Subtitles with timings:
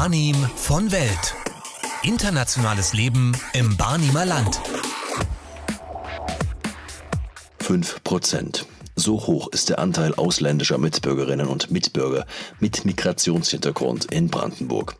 [0.00, 1.34] Barnim von Welt.
[2.04, 4.60] Internationales Leben im Barnimer Land.
[7.58, 8.66] 5 Prozent.
[8.94, 12.26] So hoch ist der Anteil ausländischer Mitbürgerinnen und Mitbürger
[12.60, 14.94] mit Migrationshintergrund in Brandenburg.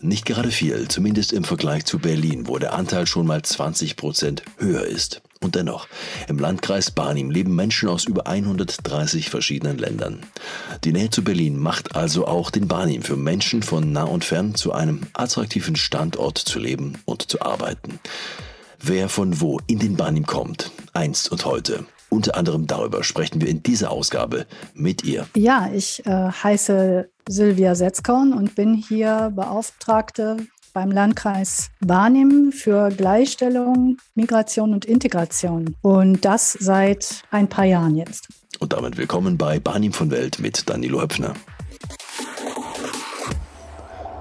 [0.00, 4.42] Nicht gerade viel, zumindest im Vergleich zu Berlin, wo der Anteil schon mal 20 Prozent
[4.58, 5.22] höher ist.
[5.46, 5.86] Und dennoch,
[6.26, 10.26] im Landkreis Barnim leben Menschen aus über 130 verschiedenen Ländern.
[10.82, 14.56] Die Nähe zu Berlin macht also auch den Barnim für Menschen von nah und fern
[14.56, 18.00] zu einem attraktiven Standort zu leben und zu arbeiten.
[18.80, 21.86] Wer von wo in den Barnim kommt, einst und heute.
[22.08, 25.28] Unter anderem darüber sprechen wir in dieser Ausgabe mit ihr.
[25.36, 30.38] Ja, ich äh, heiße Sylvia Setzkorn und bin hier Beauftragte
[30.76, 35.74] beim Landkreis Barnim für Gleichstellung, Migration und Integration.
[35.80, 38.28] Und das seit ein paar Jahren jetzt.
[38.58, 41.32] Und damit willkommen bei Barnim von Welt mit Danilo Höpfner.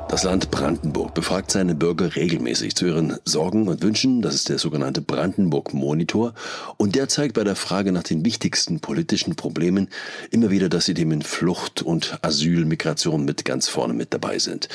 [0.08, 4.22] Das Land Brandenburg befragt seine Bürger regelmäßig zu ihren Sorgen und Wünschen.
[4.22, 6.34] Das ist der sogenannte Brandenburg Monitor.
[6.78, 9.90] Und der zeigt bei der Frage nach den wichtigsten politischen Problemen
[10.32, 14.70] immer wieder, dass die Themen Flucht und Asyl, Migration mit ganz vorne mit dabei sind.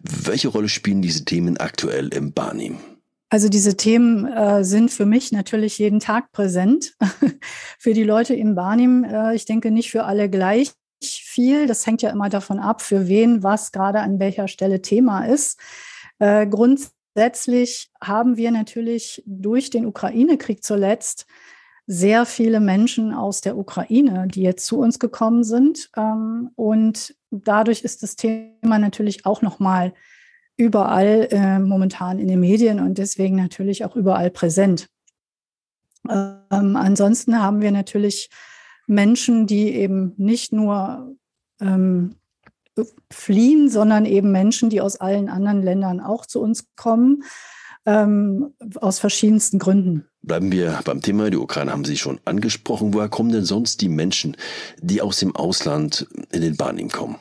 [0.00, 2.76] Welche Rolle spielen diese Themen aktuell im Barnim?
[3.30, 6.94] Also diese Themen äh, sind für mich natürlich jeden Tag präsent.
[7.78, 11.66] für die Leute im Barnim, äh, ich denke nicht für alle gleich viel.
[11.66, 15.58] Das hängt ja immer davon ab, für wen was gerade an welcher Stelle Thema ist.
[16.18, 21.26] Äh, grundsätzlich haben wir natürlich durch den Ukraine-Krieg zuletzt
[21.86, 25.90] sehr viele Menschen aus der Ukraine, die jetzt zu uns gekommen sind.
[25.96, 29.92] Ähm, und dadurch ist das Thema natürlich auch nochmal
[30.56, 34.88] überall äh, momentan in den Medien und deswegen natürlich auch überall präsent.
[36.08, 38.30] Ähm, ansonsten haben wir natürlich
[38.86, 41.16] Menschen, die eben nicht nur
[41.60, 42.16] ähm,
[43.10, 47.22] fliehen, sondern eben Menschen, die aus allen anderen Ländern auch zu uns kommen,
[47.86, 50.06] ähm, aus verschiedensten Gründen.
[50.22, 51.30] Bleiben wir beim Thema.
[51.30, 52.94] Die Ukraine haben Sie schon angesprochen.
[52.94, 54.36] Woher kommen denn sonst die Menschen,
[54.80, 57.16] die aus dem Ausland in den Barnim kommen?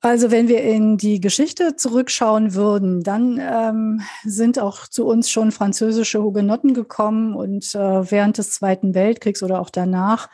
[0.00, 5.50] Also wenn wir in die Geschichte zurückschauen würden, dann ähm, sind auch zu uns schon
[5.50, 10.28] französische Hugenotten gekommen und äh, während des Zweiten Weltkriegs oder auch danach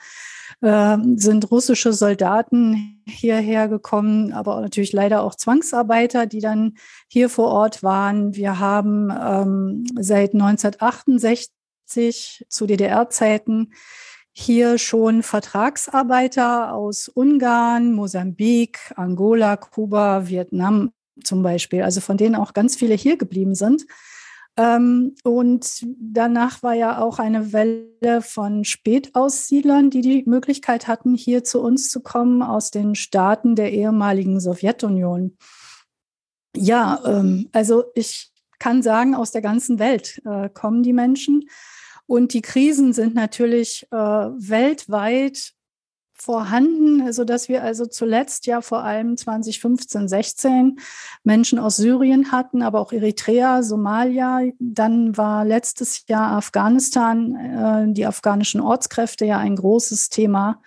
[0.61, 6.75] äh, sind russische Soldaten hierher gekommen, aber natürlich leider auch Zwangsarbeiter, die dann
[7.09, 8.35] hier vor Ort waren.
[8.35, 13.73] Wir haben ähm, seit 1968 zu DDR-Zeiten
[14.33, 20.93] hier schon Vertragsarbeiter aus Ungarn, Mosambik, Angola, Kuba, Vietnam
[21.25, 23.87] zum Beispiel, also von denen auch ganz viele hier geblieben sind.
[24.57, 31.45] Ähm, und danach war ja auch eine Welle von Spätaussiedlern, die die Möglichkeit hatten, hier
[31.45, 35.37] zu uns zu kommen aus den Staaten der ehemaligen Sowjetunion.
[36.57, 41.49] Ja, ähm, also ich kann sagen, aus der ganzen Welt äh, kommen die Menschen.
[42.07, 45.55] Und die Krisen sind natürlich äh, weltweit
[46.21, 50.79] vorhanden, sodass wir also zuletzt ja vor allem 2015, 16
[51.25, 54.43] Menschen aus Syrien hatten, aber auch Eritrea, Somalia.
[54.59, 60.61] Dann war letztes Jahr Afghanistan, äh, die afghanischen Ortskräfte ja ein großes Thema.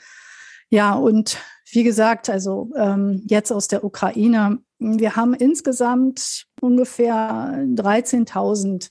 [0.69, 1.37] Ja, und
[1.71, 4.59] wie gesagt, also ähm, jetzt aus der Ukraine.
[4.79, 8.89] Wir haben insgesamt ungefähr 13.000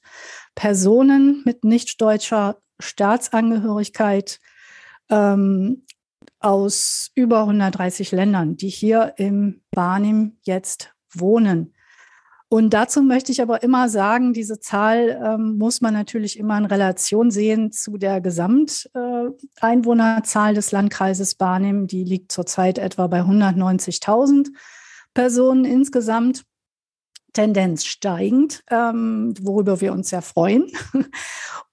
[0.55, 4.39] Personen mit nicht deutscher Staatsangehörigkeit
[5.11, 5.85] ähm,
[6.41, 11.73] aus über 130 Ländern, die hier im Barnim jetzt wohnen.
[12.53, 16.67] Und dazu möchte ich aber immer sagen, diese Zahl ähm, muss man natürlich immer in
[16.67, 21.87] Relation sehen zu der Gesamteinwohnerzahl äh, des Landkreises Barnim.
[21.87, 24.49] Die liegt zurzeit etwa bei 190.000
[25.15, 26.45] Personen insgesamt.
[27.33, 30.67] Tendenz steigend, ähm, worüber wir uns sehr freuen.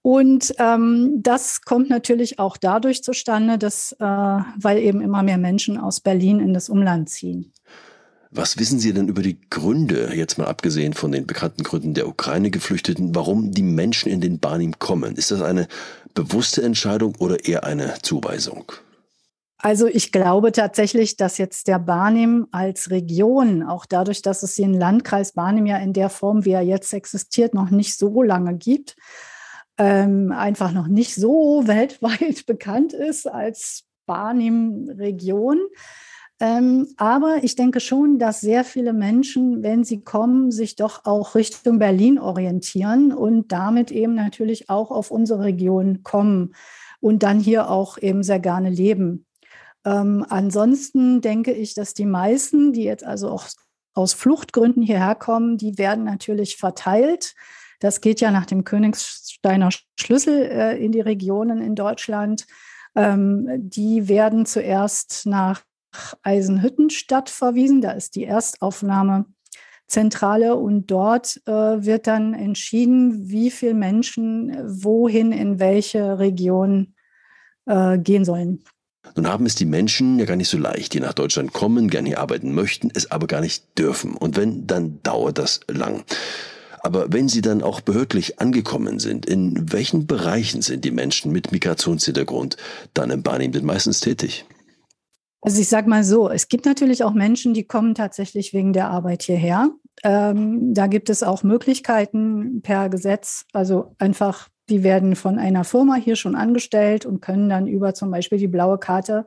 [0.01, 5.77] Und ähm, das kommt natürlich auch dadurch zustande, dass, äh, weil eben immer mehr Menschen
[5.77, 7.51] aus Berlin in das Umland ziehen.
[8.31, 12.07] Was wissen Sie denn über die Gründe, jetzt mal abgesehen von den bekannten Gründen der
[12.07, 15.15] Ukraine-Geflüchteten, warum die Menschen in den Barnim kommen?
[15.15, 15.67] Ist das eine
[16.13, 18.71] bewusste Entscheidung oder eher eine Zuweisung?
[19.61, 24.73] Also ich glaube tatsächlich, dass jetzt der Barnim als Region, auch dadurch, dass es den
[24.73, 28.95] Landkreis Barnim ja in der Form, wie er jetzt existiert, noch nicht so lange gibt,
[29.77, 35.59] ähm, einfach noch nicht so weltweit bekannt ist als Barnim-Region.
[36.39, 41.35] Ähm, aber ich denke schon, dass sehr viele Menschen, wenn sie kommen, sich doch auch
[41.35, 46.53] Richtung Berlin orientieren und damit eben natürlich auch auf unsere Region kommen
[47.01, 49.25] und dann hier auch eben sehr gerne leben.
[49.85, 53.47] Ähm, ansonsten denke ich, dass die meisten, die jetzt also auch
[53.93, 57.33] aus Fluchtgründen hierher kommen, die werden natürlich verteilt.
[57.79, 62.45] Das geht ja nach dem Königsteiner Schlüssel äh, in die Regionen in Deutschland.
[62.95, 65.63] Ähm, die werden zuerst nach
[66.23, 67.81] Eisenhüttenstadt verwiesen.
[67.81, 75.59] Da ist die Erstaufnahmezentrale und dort äh, wird dann entschieden, wie viele Menschen wohin in
[75.59, 76.95] welche Region
[77.65, 78.65] äh, gehen sollen.
[79.15, 82.09] Nun haben es die Menschen ja gar nicht so leicht, die nach Deutschland kommen, gerne
[82.09, 84.15] hier arbeiten möchten, es aber gar nicht dürfen.
[84.15, 86.03] Und wenn, dann dauert das lang.
[86.81, 91.51] Aber wenn sie dann auch behördlich angekommen sind, in welchen Bereichen sind die Menschen mit
[91.51, 92.57] Migrationshintergrund
[92.93, 94.45] dann im Barnim denn meistens tätig?
[95.41, 98.89] Also ich sage mal so, es gibt natürlich auch Menschen, die kommen tatsächlich wegen der
[98.89, 99.69] Arbeit hierher.
[100.03, 105.95] Ähm, da gibt es auch Möglichkeiten per Gesetz, also einfach, die werden von einer Firma
[105.95, 109.25] hier schon angestellt und können dann über zum Beispiel die blaue Karte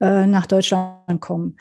[0.00, 1.56] äh, nach Deutschland kommen.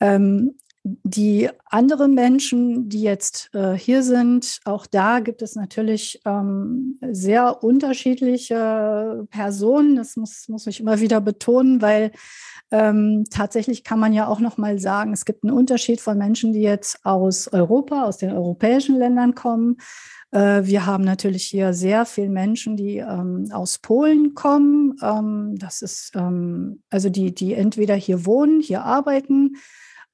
[0.00, 0.54] Ähm,
[0.84, 7.62] die anderen Menschen, die jetzt äh, hier sind, auch da gibt es natürlich ähm, sehr
[7.62, 9.94] unterschiedliche Personen.
[9.94, 12.10] Das muss, muss ich immer wieder betonen, weil
[12.72, 16.52] ähm, tatsächlich kann man ja auch noch mal sagen, es gibt einen Unterschied von Menschen,
[16.52, 19.76] die jetzt aus Europa, aus den europäischen Ländern kommen.
[20.32, 24.96] Äh, wir haben natürlich hier sehr viele Menschen, die ähm, aus Polen kommen.
[25.02, 29.56] Ähm, das ist ähm, also die, die entweder hier wohnen, hier arbeiten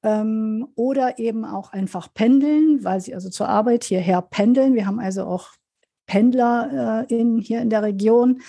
[0.03, 4.75] ähm, oder eben auch einfach pendeln, weil sie also zur Arbeit hierher pendeln.
[4.75, 5.51] Wir haben also auch
[6.07, 8.41] Pendler äh, in, hier in der Region.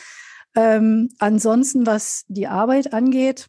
[0.55, 3.47] Ähm, ansonsten, was die Arbeit angeht,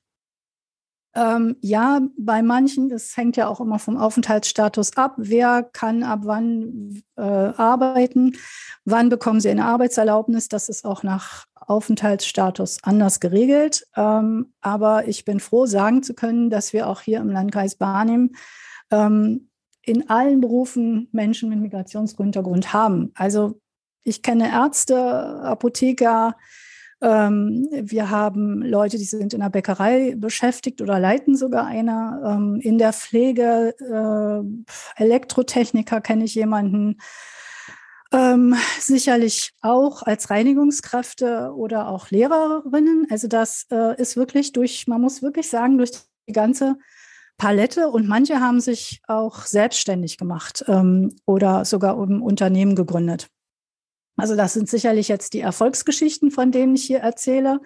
[1.14, 5.14] ähm, ja, bei manchen, das hängt ja auch immer vom Aufenthaltsstatus ab.
[5.16, 8.36] Wer kann ab wann äh, arbeiten?
[8.84, 10.48] Wann bekommen sie eine Arbeitserlaubnis?
[10.48, 13.86] Das ist auch nach Aufenthaltsstatus anders geregelt.
[13.96, 18.34] Ähm, aber ich bin froh, sagen zu können, dass wir auch hier im Landkreis Barnim
[18.90, 19.48] ähm,
[19.82, 23.10] in allen Berufen Menschen mit Migrationshintergrund haben.
[23.14, 23.60] Also
[24.04, 26.36] ich kenne Ärzte, Apotheker,
[27.02, 32.22] ähm, wir haben Leute, die sind in der Bäckerei beschäftigt oder leiten sogar eine.
[32.24, 36.98] Ähm, in der Pflege, äh, Elektrotechniker kenne ich jemanden.
[38.12, 43.06] Ähm, sicherlich auch als Reinigungskräfte oder auch Lehrerinnen.
[43.08, 45.92] Also das äh, ist wirklich durch, man muss wirklich sagen, durch
[46.28, 46.76] die ganze
[47.38, 53.28] Palette und manche haben sich auch selbstständig gemacht ähm, oder sogar um Unternehmen gegründet.
[54.20, 57.60] Also das sind sicherlich jetzt die Erfolgsgeschichten, von denen ich hier erzähle.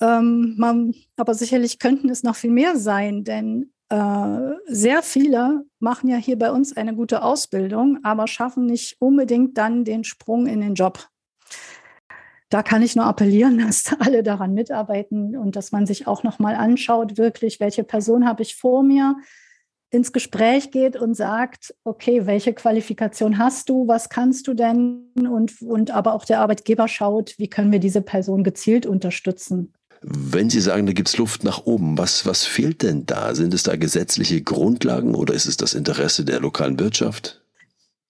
[0.00, 6.08] Ähm, man, aber sicherlich könnten es noch viel mehr sein, denn äh, sehr viele machen
[6.08, 10.60] ja hier bei uns eine gute Ausbildung, aber schaffen nicht unbedingt dann den Sprung in
[10.60, 11.08] den Job.
[12.48, 16.40] Da kann ich nur appellieren, dass alle daran mitarbeiten und dass man sich auch noch
[16.40, 19.16] mal anschaut, wirklich, welche Person habe ich vor mir,
[19.90, 25.12] ins Gespräch geht und sagt, okay, welche Qualifikation hast du, was kannst du denn?
[25.16, 29.72] Und, und aber auch der Arbeitgeber schaut, wie können wir diese Person gezielt unterstützen.
[30.02, 33.34] Wenn Sie sagen, da gibt es Luft nach oben, was, was fehlt denn da?
[33.34, 37.42] Sind es da gesetzliche Grundlagen oder ist es das Interesse der lokalen Wirtschaft?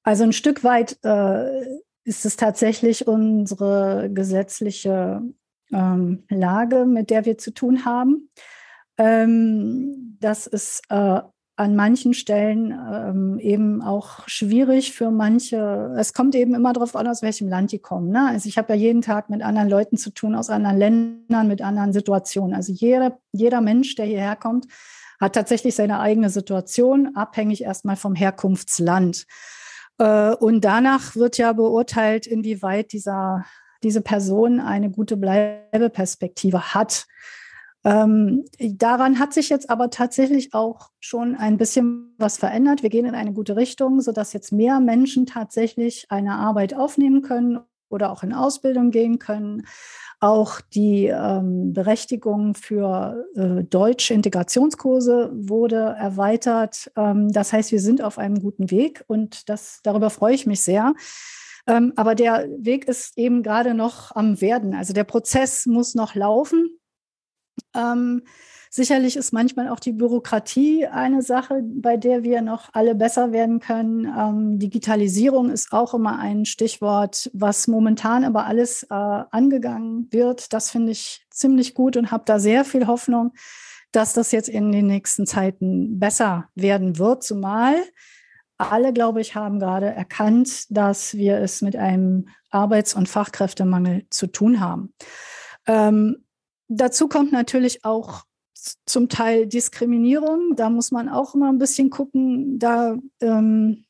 [0.03, 5.23] Also ein Stück weit äh, ist es tatsächlich unsere gesetzliche
[5.73, 8.31] ähm, Lage, mit der wir zu tun haben.
[8.99, 11.21] Ähm, das ist äh,
[11.57, 15.95] an manchen Stellen ähm, eben auch schwierig für manche.
[15.99, 18.11] Es kommt eben immer darauf an, aus welchem Land die kommen.
[18.11, 18.29] Ne?
[18.29, 21.63] Also ich habe ja jeden Tag mit anderen Leuten zu tun, aus anderen Ländern, mit
[21.63, 22.55] anderen Situationen.
[22.55, 24.67] Also jeder, jeder Mensch, der hierher kommt,
[25.19, 29.27] hat tatsächlich seine eigene Situation, abhängig erstmal vom Herkunftsland.
[29.99, 33.47] Äh, und danach wird ja beurteilt, inwieweit dieser,
[33.83, 37.07] diese Person eine gute Bleibeperspektive hat.
[37.87, 42.83] Ähm, daran hat sich jetzt aber tatsächlich auch schon ein bisschen was verändert.
[42.83, 47.61] Wir gehen in eine gute Richtung, sodass jetzt mehr Menschen tatsächlich eine Arbeit aufnehmen können
[47.89, 49.69] oder auch in Ausbildung gehen können.
[50.19, 56.91] Auch die ähm, Berechtigung für äh, deutsche Integrationskurse wurde erweitert.
[56.97, 60.61] Ähm, das heißt, wir sind auf einem guten Weg und das, darüber freue ich mich
[60.63, 60.95] sehr.
[61.69, 64.75] Ähm, aber der Weg ist eben gerade noch am Werden.
[64.75, 66.81] Also der Prozess muss noch laufen.
[67.75, 68.23] Ähm,
[68.71, 73.61] sicherlich ist manchmal auch die Bürokratie eine Sache, bei der wir noch alle besser werden
[73.61, 74.05] können.
[74.05, 80.53] Ähm, Digitalisierung ist auch immer ein Stichwort, was momentan aber alles äh, angegangen wird.
[80.53, 83.33] Das finde ich ziemlich gut und habe da sehr viel Hoffnung,
[83.93, 87.77] dass das jetzt in den nächsten Zeiten besser werden wird, zumal
[88.59, 94.27] alle, glaube ich, haben gerade erkannt, dass wir es mit einem Arbeits- und Fachkräftemangel zu
[94.29, 94.95] tun haben.
[95.67, 96.25] Ähm,
[96.69, 98.25] Dazu kommt natürlich auch
[98.87, 100.57] zum Teil Diskriminierung.
[100.57, 102.59] Da muss man auch immer ein bisschen gucken.
[102.59, 103.85] Da, ähm,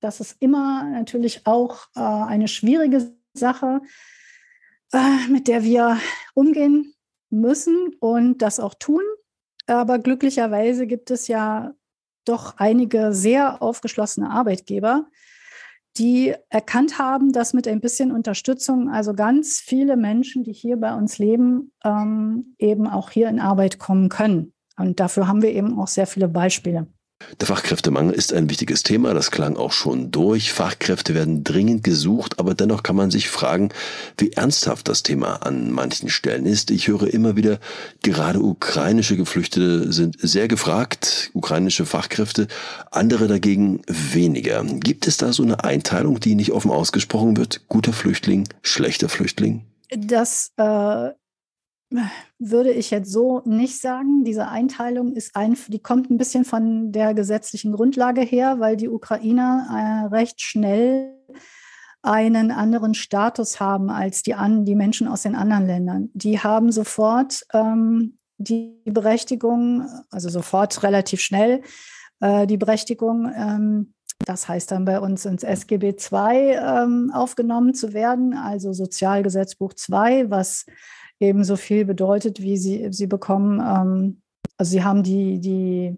[0.00, 3.80] das ist immer natürlich auch äh, eine schwierige Sache,
[4.92, 5.98] äh, mit der wir
[6.34, 6.94] umgehen
[7.30, 9.02] müssen und das auch tun.
[9.66, 11.74] Aber glücklicherweise gibt es ja
[12.24, 15.08] doch einige sehr aufgeschlossene Arbeitgeber,
[15.98, 20.94] die erkannt haben, dass mit ein bisschen Unterstützung also ganz viele Menschen, die hier bei
[20.94, 24.52] uns leben, ähm, eben auch hier in Arbeit kommen können.
[24.76, 26.86] Und dafür haben wir eben auch sehr viele Beispiele.
[27.40, 30.52] Der Fachkräftemangel ist ein wichtiges Thema, das klang auch schon durch.
[30.52, 33.70] Fachkräfte werden dringend gesucht, aber dennoch kann man sich fragen,
[34.16, 36.70] wie ernsthaft das Thema an manchen Stellen ist.
[36.70, 37.58] Ich höre immer wieder,
[38.02, 42.48] gerade ukrainische Geflüchtete sind sehr gefragt, ukrainische Fachkräfte,
[42.90, 44.64] andere dagegen weniger.
[44.64, 47.68] Gibt es da so eine Einteilung, die nicht offen ausgesprochen wird?
[47.68, 49.64] Guter Flüchtling, schlechter Flüchtling?
[49.90, 51.10] Das äh,
[52.38, 54.24] würde ich jetzt so nicht sagen.
[54.24, 58.88] Diese Einteilung ist ein, die kommt ein bisschen von der gesetzlichen Grundlage her, weil die
[58.88, 61.14] Ukrainer äh, recht schnell
[62.02, 66.10] einen anderen Status haben als die, an, die Menschen aus den anderen Ländern.
[66.14, 71.62] Die haben sofort ähm, die Berechtigung, also sofort relativ schnell,
[72.20, 77.92] äh, die Berechtigung, ähm, das heißt dann bei uns ins SGB II ähm, aufgenommen zu
[77.92, 80.66] werden, also Sozialgesetzbuch II, was
[81.20, 83.60] ebenso viel bedeutet, wie sie, sie bekommen.
[83.60, 84.22] Ähm,
[84.56, 85.96] also sie haben die, die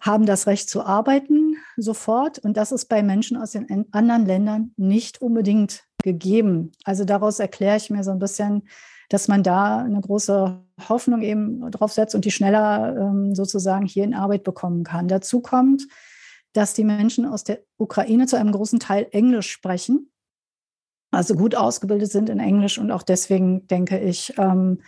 [0.00, 2.38] haben das Recht zu arbeiten sofort.
[2.38, 6.72] Und das ist bei Menschen aus den anderen Ländern nicht unbedingt gegeben.
[6.84, 8.68] Also daraus erkläre ich mir so ein bisschen,
[9.08, 14.04] dass man da eine große Hoffnung eben drauf setzt und die schneller ähm, sozusagen hier
[14.04, 15.06] in Arbeit bekommen kann.
[15.06, 15.86] Dazu kommt,
[16.52, 20.11] dass die Menschen aus der Ukraine zu einem großen Teil Englisch sprechen
[21.12, 24.80] also gut ausgebildet sind in Englisch und auch deswegen denke ich, ähm,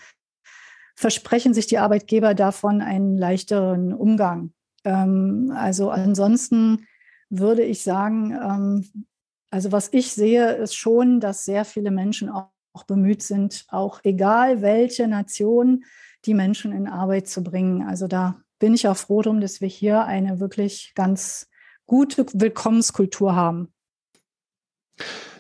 [0.97, 4.53] versprechen sich die Arbeitgeber davon einen leichteren Umgang.
[4.85, 6.87] Ähm, also ansonsten
[7.29, 9.07] würde ich sagen, ähm,
[9.51, 14.01] also was ich sehe, ist schon, dass sehr viele Menschen auch, auch bemüht sind, auch
[14.03, 15.85] egal welche Nation,
[16.25, 17.83] die Menschen in Arbeit zu bringen.
[17.83, 21.49] Also da bin ich auch froh drum, dass wir hier eine wirklich ganz
[21.87, 23.75] gute Willkommenskultur haben.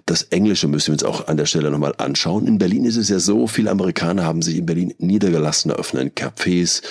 [0.07, 2.47] Das Englische müssen wir uns auch an der Stelle nochmal anschauen.
[2.47, 6.83] In Berlin ist es ja so, viele Amerikaner haben sich in Berlin niedergelassen, eröffnen Cafés,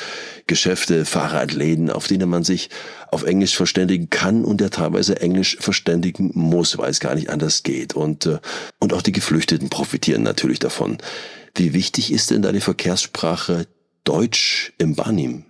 [0.48, 2.72] Geschäfte, Fahrradläden, auf denen man sich
[3.12, 7.62] auf Englisch verständigen kann und der teilweise Englisch verständigen muss, weil es gar nicht anders
[7.62, 7.94] geht.
[7.94, 8.40] Und, äh,
[8.80, 10.98] und auch die Geflüchteten profitieren natürlich davon.
[11.54, 13.68] Wie wichtig ist denn da die Verkehrssprache
[14.04, 15.46] Deutsch im Barnim?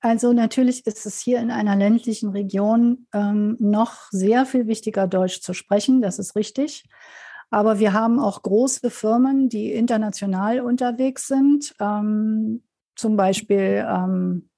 [0.00, 5.42] Also natürlich ist es hier in einer ländlichen Region ähm, noch sehr viel wichtiger, Deutsch
[5.42, 6.00] zu sprechen.
[6.00, 6.84] Das ist richtig.
[7.50, 11.74] Aber wir haben auch große Firmen, die international unterwegs sind.
[11.80, 12.62] Ähm,
[12.94, 14.48] zum Beispiel, ähm,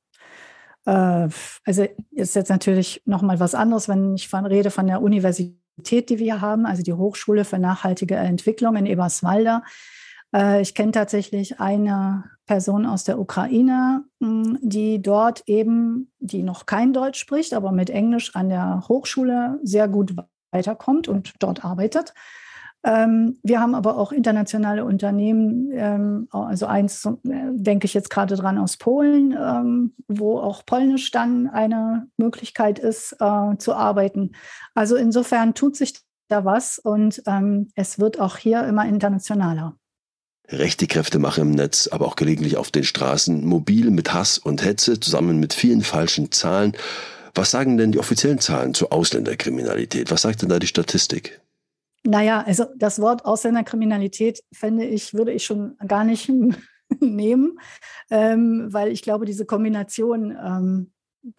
[0.85, 1.29] äh,
[1.65, 6.11] also ist jetzt natürlich noch mal was anderes, wenn ich von, rede von der Universität,
[6.11, 9.63] die wir haben, also die Hochschule für nachhaltige Entwicklung in Eberswalder.
[10.35, 16.67] Äh, ich kenne tatsächlich eine Person aus der Ukraine, hm, die dort eben, die noch
[16.67, 20.15] kein Deutsch spricht, aber mit Englisch an der Hochschule sehr gut
[20.51, 22.13] weiterkommt und dort arbeitet.
[22.85, 28.35] Ähm, wir haben aber auch internationale Unternehmen, ähm, also eins äh, denke ich jetzt gerade
[28.35, 34.33] dran aus Polen, ähm, wo auch Polnisch dann eine Möglichkeit ist äh, zu arbeiten.
[34.75, 37.23] Also insofern tut sich da was und
[37.75, 39.77] es wird auch hier immer internationaler.
[40.49, 44.65] Rechte Kräfte machen im Netz, aber auch gelegentlich auf den Straßen mobil mit Hass und
[44.65, 46.77] Hetze zusammen mit vielen falschen Zahlen.
[47.35, 50.11] Was sagen denn die offiziellen Zahlen zur Ausländerkriminalität?
[50.11, 51.41] Was sagt denn da die Statistik?
[52.05, 56.31] Naja, also das Wort Ausländerkriminalität fände ich, würde ich schon gar nicht
[57.01, 57.59] nehmen,
[58.11, 60.93] ähm, weil ich glaube, diese Kombination ähm,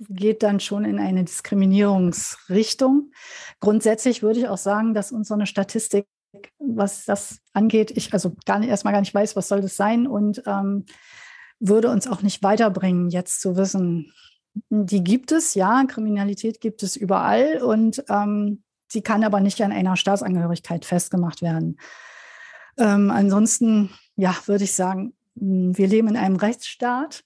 [0.09, 3.11] geht dann schon in eine Diskriminierungsrichtung.
[3.59, 6.05] Grundsätzlich würde ich auch sagen, dass uns so eine Statistik
[6.59, 10.07] was das angeht, ich also gar nicht, erstmal gar nicht weiß, was soll das sein
[10.07, 10.85] und ähm,
[11.59, 14.11] würde uns auch nicht weiterbringen, jetzt zu wissen,
[14.69, 19.71] die gibt es, ja, Kriminalität gibt es überall und ähm, sie kann aber nicht an
[19.71, 21.79] einer Staatsangehörigkeit festgemacht werden.
[22.77, 27.23] Ähm, ansonsten, ja, würde ich sagen, hm, wir leben in einem Rechtsstaat,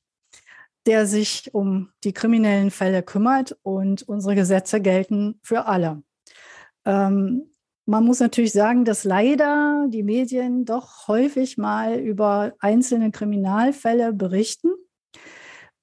[0.86, 6.02] der sich um die kriminellen Fälle kümmert und unsere Gesetze gelten für alle.
[6.86, 7.52] Ähm,
[7.88, 14.72] man muss natürlich sagen, dass leider die Medien doch häufig mal über einzelne Kriminalfälle berichten.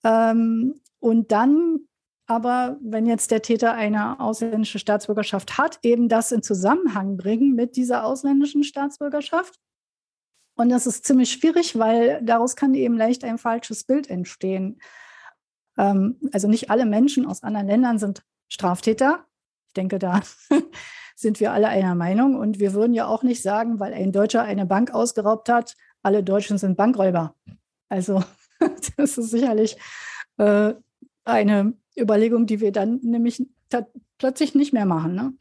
[0.05, 1.81] Ähm, und dann
[2.27, 7.75] aber, wenn jetzt der Täter eine ausländische Staatsbürgerschaft hat, eben das in Zusammenhang bringen mit
[7.77, 9.55] dieser ausländischen Staatsbürgerschaft.
[10.57, 14.79] Und das ist ziemlich schwierig, weil daraus kann eben leicht ein falsches Bild entstehen.
[15.79, 19.25] Ähm, also nicht alle Menschen aus anderen Ländern sind Straftäter.
[19.69, 20.21] Ich denke, da
[21.15, 22.37] sind wir alle einer Meinung.
[22.37, 26.23] Und wir würden ja auch nicht sagen, weil ein Deutscher eine Bank ausgeraubt hat, alle
[26.23, 27.35] Deutschen sind Bankräuber.
[27.89, 28.23] Also
[28.97, 29.77] das ist sicherlich
[30.39, 30.75] äh,
[31.25, 33.45] eine Überlegung, die wir dann nämlich
[34.19, 35.15] plötzlich nicht mehr machen.
[35.15, 35.35] Ne?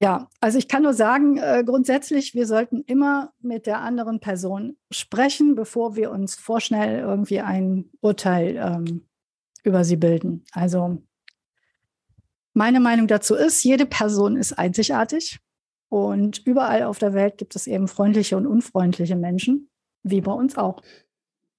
[0.00, 4.76] Ja, also ich kann nur sagen, äh, grundsätzlich, wir sollten immer mit der anderen Person
[4.90, 9.08] sprechen, bevor wir uns vorschnell irgendwie ein Urteil ähm,
[9.64, 10.44] über sie bilden.
[10.52, 11.02] Also
[12.58, 15.38] meine Meinung dazu ist, jede Person ist einzigartig
[15.88, 19.70] und überall auf der Welt gibt es eben freundliche und unfreundliche Menschen,
[20.02, 20.82] wie bei uns auch.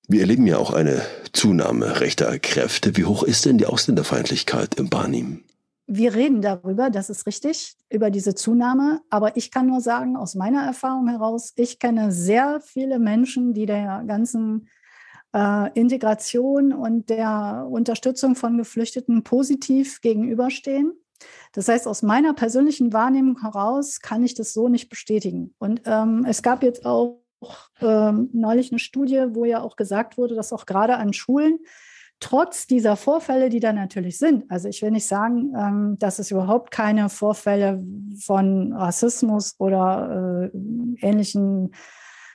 [0.08, 1.02] Wir erleben ja auch eine
[1.34, 2.98] Zunahme rechter Kräfte.
[2.98, 5.44] Wie hoch ist denn die Ausländerfeindlichkeit im Barnim?
[5.92, 9.02] wir reden darüber, das ist richtig, über diese Zunahme.
[9.10, 13.66] Aber ich kann nur sagen, aus meiner Erfahrung heraus, ich kenne sehr viele Menschen, die
[13.66, 14.70] der ganzen
[15.34, 20.94] äh, Integration und der Unterstützung von Geflüchteten positiv gegenüberstehen.
[21.54, 25.54] Das heißt, aus meiner persönlichen Wahrnehmung heraus kann ich das so nicht bestätigen.
[25.60, 27.22] Und ähm, es gab jetzt auch
[27.82, 31.60] ähm, neulich eine Studie, wo ja auch gesagt wurde, dass auch gerade an Schulen
[32.20, 36.32] trotz dieser Vorfälle, die da natürlich sind, also ich will nicht sagen, ähm, dass es
[36.32, 37.82] überhaupt keine Vorfälle
[38.22, 40.58] von Rassismus oder äh,
[41.00, 41.72] ähnlichen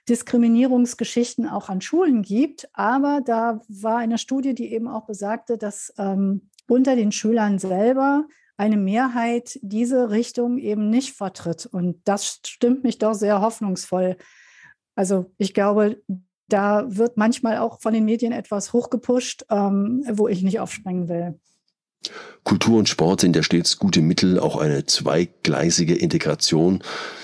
[0.08, 5.92] Diskriminierungsgeschichten auch an Schulen gibt, aber da war eine Studie, die eben auch besagte, dass
[5.99, 11.66] ähm, unter den Schülern selber eine Mehrheit diese Richtung eben nicht vertritt.
[11.66, 14.16] Und das stimmt mich doch sehr hoffnungsvoll.
[14.94, 16.02] Also ich glaube,
[16.49, 21.40] da wird manchmal auch von den Medien etwas hochgepusht, ähm, wo ich nicht aufspringen will.
[22.44, 26.82] Kultur und Sport sind ja stets gute Mittel, auch eine zweigleisige Integration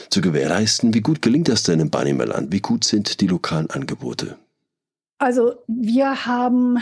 [0.08, 0.94] zu gewährleisten.
[0.94, 2.52] Wie gut gelingt das denn im Banimerland?
[2.52, 4.36] Wie gut sind die lokalen Angebote?
[5.18, 6.78] Also wir haben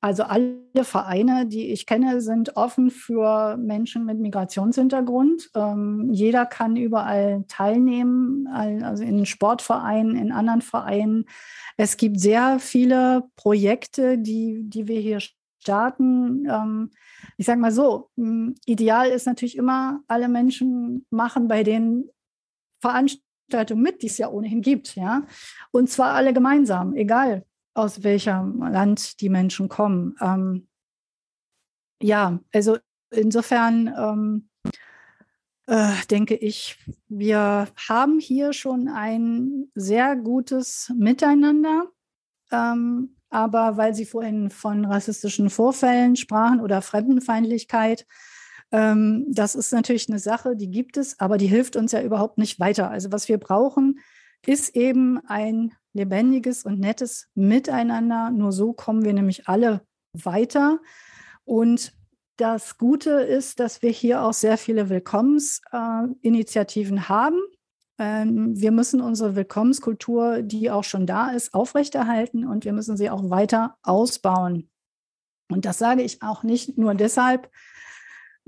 [0.00, 5.50] also alle Vereine, die ich kenne, sind offen für Menschen mit Migrationshintergrund.
[5.56, 11.24] Ähm, jeder kann überall teilnehmen, also in Sportvereinen, in anderen Vereinen.
[11.76, 15.18] Es gibt sehr viele Projekte, die, die wir hier
[15.60, 16.46] starten.
[16.48, 16.90] Ähm,
[17.36, 18.10] ich sage mal so,
[18.64, 22.08] ideal ist natürlich immer, alle Menschen machen bei den
[22.80, 24.96] Veranstaltungen mit, die es ja ohnehin gibt.
[24.96, 25.26] Ja?
[25.70, 27.44] Und zwar alle gemeinsam, egal
[27.74, 30.16] aus welchem Land die Menschen kommen.
[30.20, 30.68] Ähm,
[32.02, 32.78] ja, also
[33.10, 34.48] insofern ähm,
[35.66, 41.88] äh, denke ich, wir haben hier schon ein sehr gutes Miteinander.
[42.50, 48.06] Ähm, aber weil Sie vorhin von rassistischen Vorfällen sprachen oder Fremdenfeindlichkeit,
[48.70, 52.38] ähm, das ist natürlich eine Sache, die gibt es, aber die hilft uns ja überhaupt
[52.38, 52.90] nicht weiter.
[52.90, 54.00] Also was wir brauchen,
[54.46, 58.30] ist eben ein lebendiges und nettes Miteinander.
[58.30, 60.78] Nur so kommen wir nämlich alle weiter.
[61.44, 61.92] Und
[62.36, 67.40] das Gute ist, dass wir hier auch sehr viele Willkommensinitiativen äh, haben.
[67.98, 73.10] Ähm, wir müssen unsere Willkommenskultur, die auch schon da ist, aufrechterhalten und wir müssen sie
[73.10, 74.70] auch weiter ausbauen.
[75.50, 77.50] Und das sage ich auch nicht nur deshalb,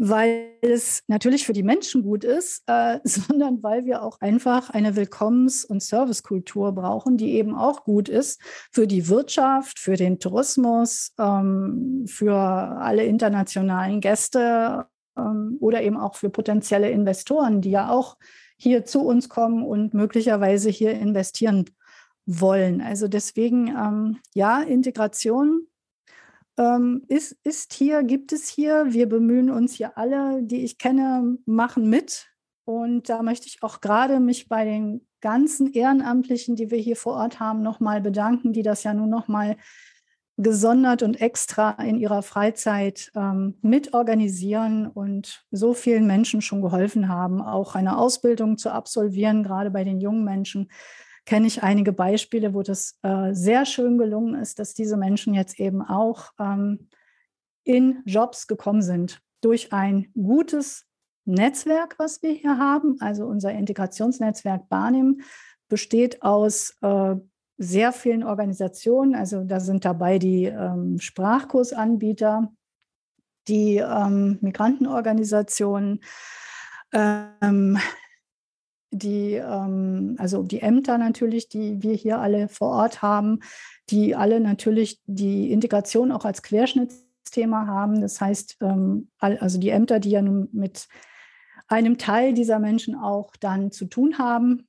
[0.03, 4.97] weil es natürlich für die Menschen gut ist, äh, sondern weil wir auch einfach eine
[4.97, 8.41] Willkommens- und Servicekultur brauchen, die eben auch gut ist
[8.73, 14.87] für die Wirtschaft, für den Tourismus, ähm, für alle internationalen Gäste
[15.19, 18.17] ähm, oder eben auch für potenzielle Investoren, die ja auch
[18.61, 21.65] hier zu uns kommen und möglicherweise hier investieren
[22.27, 22.83] wollen.
[22.83, 25.67] Also deswegen, ähm, ja, Integration
[26.59, 28.89] ähm, ist, ist hier, gibt es hier.
[28.91, 32.29] Wir bemühen uns hier alle, die ich kenne, machen mit.
[32.65, 37.15] Und da möchte ich auch gerade mich bei den ganzen Ehrenamtlichen, die wir hier vor
[37.15, 39.57] Ort haben, nochmal bedanken, die das ja nun nochmal
[40.43, 47.43] gesondert und extra in ihrer Freizeit ähm, mitorganisieren und so vielen Menschen schon geholfen haben,
[47.43, 50.71] auch eine Ausbildung zu absolvieren, gerade bei den jungen Menschen
[51.27, 55.61] kenne ich einige Beispiele, wo das äh, sehr schön gelungen ist, dass diese Menschen jetzt
[55.61, 56.89] eben auch ähm,
[57.63, 60.87] in Jobs gekommen sind durch ein gutes
[61.25, 62.97] Netzwerk, was wir hier haben.
[63.01, 65.21] Also unser Integrationsnetzwerk Barnim
[65.69, 67.15] besteht aus äh,
[67.63, 69.15] sehr vielen Organisationen.
[69.15, 72.51] Also da sind dabei die ähm, Sprachkursanbieter,
[73.49, 76.01] die ähm, Migrantenorganisationen,
[76.95, 77.79] ähm,
[78.91, 83.41] die, ähm, also die Ämter natürlich, die wir hier alle vor Ort haben,
[83.91, 88.01] die alle natürlich die Integration auch als Querschnittsthema haben.
[88.01, 90.89] Das heißt, ähm, also die Ämter, die ja nun mit
[91.69, 94.67] einem Teil dieser Menschen auch dann zu tun haben.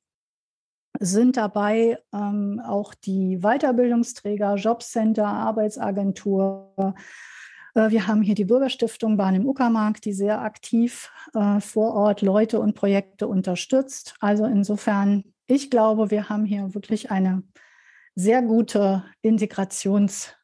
[1.01, 6.93] Sind dabei ähm, auch die Weiterbildungsträger, Jobcenter, Arbeitsagentur.
[7.73, 12.21] Äh, wir haben hier die Bürgerstiftung Bahn im Uckermark, die sehr aktiv äh, vor Ort
[12.21, 14.15] Leute und Projekte unterstützt.
[14.19, 17.43] Also insofern, ich glaube, wir haben hier wirklich eine
[18.15, 20.35] sehr gute Integrations-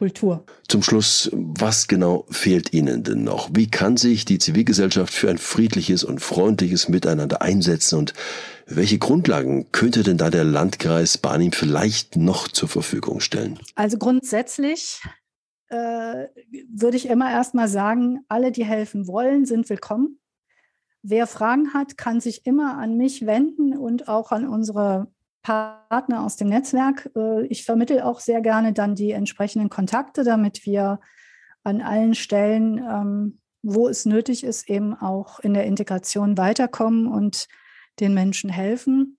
[0.00, 0.46] Kultur.
[0.66, 3.50] Zum Schluss, was genau fehlt Ihnen denn noch?
[3.52, 8.14] Wie kann sich die Zivilgesellschaft für ein friedliches und freundliches Miteinander einsetzen und
[8.64, 13.58] welche Grundlagen könnte denn da der Landkreis Barnim vielleicht noch zur Verfügung stellen?
[13.74, 15.02] Also grundsätzlich
[15.68, 16.28] äh,
[16.72, 20.18] würde ich immer erst mal sagen, alle, die helfen wollen, sind willkommen.
[21.02, 25.08] Wer Fragen hat, kann sich immer an mich wenden und auch an unsere
[25.42, 27.10] Partner aus dem Netzwerk.
[27.16, 31.00] Äh, ich vermittle auch sehr gerne dann die entsprechenden Kontakte, damit wir
[31.64, 37.48] an allen Stellen, ähm, wo es nötig ist, eben auch in der Integration weiterkommen und
[38.00, 39.18] den Menschen helfen.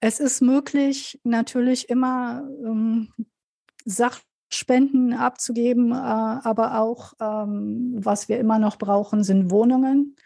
[0.00, 3.12] Es ist möglich, natürlich immer ähm,
[3.84, 10.16] Sachspenden abzugeben, äh, aber auch, ähm, was wir immer noch brauchen, sind Wohnungen.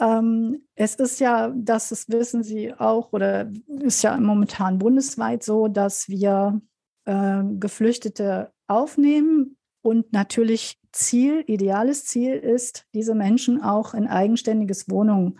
[0.00, 5.68] Ähm, es ist ja, das ist, wissen Sie auch, oder ist ja momentan bundesweit so,
[5.68, 6.60] dass wir
[7.04, 15.38] äh, Geflüchtete aufnehmen und natürlich Ziel, ideales Ziel ist, diese Menschen auch in eigenständiges Wohnung,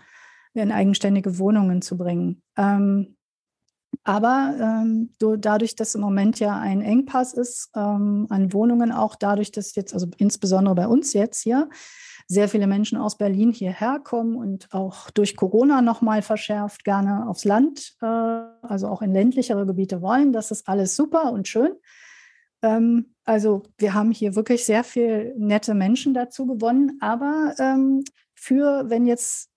[0.53, 2.41] in eigenständige Wohnungen zu bringen.
[2.57, 3.15] Ähm,
[4.03, 9.51] aber ähm, dadurch, dass im Moment ja ein Engpass ist ähm, an Wohnungen, auch dadurch,
[9.51, 11.69] dass jetzt, also insbesondere bei uns jetzt hier,
[12.27, 17.45] sehr viele Menschen aus Berlin hierher kommen und auch durch Corona nochmal verschärft gerne aufs
[17.45, 20.33] Land, äh, also auch in ländlichere Gebiete wollen.
[20.33, 21.73] Das ist alles super und schön.
[22.63, 26.97] Ähm, also wir haben hier wirklich sehr viele nette Menschen dazu gewonnen.
[26.99, 29.49] Aber ähm, für, wenn jetzt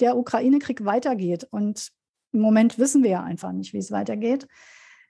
[0.00, 1.90] der Ukraine-Krieg weitergeht und
[2.32, 4.46] im Moment wissen wir ja einfach nicht, wie es weitergeht,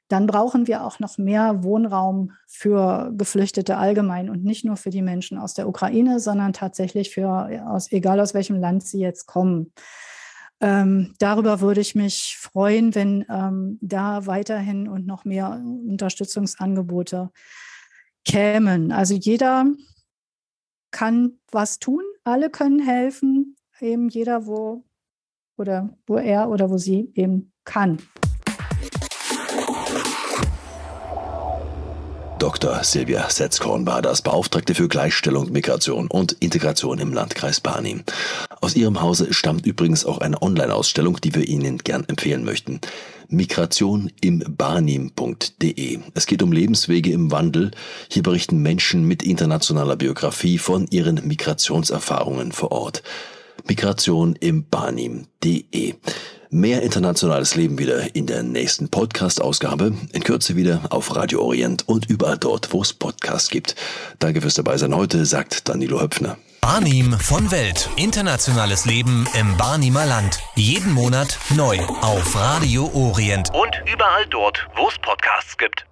[0.09, 5.03] dann brauchen wir auch noch mehr Wohnraum für Geflüchtete allgemein und nicht nur für die
[5.03, 7.29] Menschen aus der Ukraine, sondern tatsächlich für,
[7.67, 9.73] aus, egal aus welchem Land sie jetzt kommen.
[10.61, 17.31] Ähm, darüber würde ich mich freuen, wenn ähm, da weiterhin und noch mehr Unterstützungsangebote
[18.25, 18.91] kämen.
[18.91, 19.67] Also jeder
[20.91, 24.85] kann was tun, alle können helfen, eben jeder, wo
[25.57, 27.99] oder wo er oder wo sie eben kann.
[32.49, 32.83] Dr.
[32.83, 38.05] Silvia Setzkorn war das Beauftragte für Gleichstellung, Migration und Integration im Landkreis Barnim.
[38.63, 42.81] Aus ihrem Hause stammt übrigens auch eine Online-Ausstellung, die wir Ihnen gern empfehlen möchten.
[43.29, 45.99] Migration im Barnim.de.
[46.15, 47.71] Es geht um Lebenswege im Wandel.
[48.11, 53.03] Hier berichten Menschen mit internationaler Biografie von ihren Migrationserfahrungen vor Ort.
[53.69, 55.95] Migration im Barnim.de.
[56.51, 59.93] Mehr internationales Leben wieder in der nächsten Podcast-Ausgabe.
[60.13, 63.77] In Kürze wieder auf Radio Orient und überall dort, wo es Podcasts gibt.
[64.19, 66.39] Danke fürs Dabeisein heute, sagt Danilo Höpfner.
[66.63, 67.89] Barnim von Welt.
[67.97, 70.41] Internationales Leben im Barnimer Land.
[70.55, 73.51] Jeden Monat neu auf Radio Orient.
[73.55, 75.88] Und überall dort, wo es Podcasts gibt.